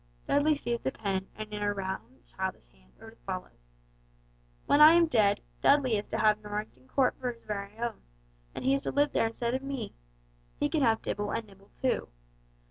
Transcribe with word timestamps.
Dudley 0.25 0.55
seized 0.55 0.83
the 0.83 0.91
pen 0.91 1.27
and 1.35 1.53
in 1.53 1.61
round, 1.61 2.23
childish 2.25 2.65
hand 2.71 2.91
wrote 2.97 3.11
as 3.13 3.19
follows: 3.21 3.69
"When 4.65 4.81
I 4.81 4.93
am 4.95 5.05
dead, 5.05 5.41
Dudley 5.61 5.95
is 5.95 6.07
to 6.07 6.17
have 6.17 6.41
Norrington 6.41 6.87
Court 6.87 7.13
for 7.19 7.31
his 7.31 7.43
very 7.43 7.77
own, 7.77 8.01
and 8.55 8.65
he 8.65 8.73
is 8.73 8.81
to 8.81 8.91
live 8.91 9.11
there 9.11 9.27
instead 9.27 9.53
of 9.53 9.61
me. 9.61 9.93
He 10.59 10.69
can 10.69 10.81
have 10.81 11.03
Dibble 11.03 11.29
and 11.29 11.45
Nibble 11.45 11.69
too. 11.79 12.07